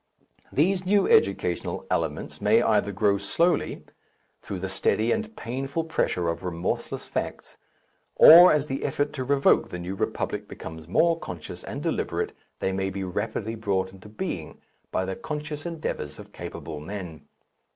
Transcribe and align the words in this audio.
These 0.51 0.83
new 0.83 1.07
educational 1.07 1.85
elements 1.91 2.41
may 2.41 2.63
either 2.63 2.91
grow 2.91 3.19
slowly 3.19 3.85
through 4.41 4.57
the 4.57 4.67
steady 4.67 5.11
and 5.11 5.35
painful 5.37 5.83
pressure 5.83 6.27
of 6.27 6.43
remorseless 6.43 7.05
facts, 7.05 7.57
or, 8.15 8.51
as 8.51 8.65
the 8.65 8.83
effort 8.83 9.13
to 9.13 9.31
evoke 9.31 9.69
the 9.69 9.77
New 9.77 9.93
Republic 9.93 10.47
becomes 10.47 10.87
more 10.87 11.19
conscious 11.19 11.63
and 11.63 11.83
deliberate, 11.83 12.33
they 12.61 12.71
may 12.71 12.89
be 12.89 13.03
rapidly 13.03 13.53
brought 13.53 13.93
into 13.93 14.09
being 14.09 14.59
by 14.89 15.05
the 15.05 15.15
conscious 15.15 15.67
endeavours 15.67 16.17
of 16.17 16.33
capable 16.33 16.79
men. 16.79 17.27